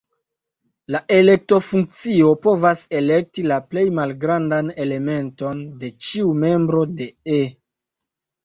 La 0.93 1.01
elekto-funkcio 1.17 2.31
povas 2.45 2.81
elekti 3.01 3.45
la 3.51 3.59
plej 3.73 3.83
malgrandan 3.99 4.73
elementon 4.87 5.63
de 5.85 5.93
ĉiu 6.07 6.33
membro 6.47 6.83
de 6.97 7.13
"E". 7.39 7.45